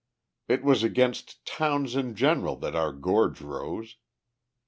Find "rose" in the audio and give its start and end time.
3.39-3.97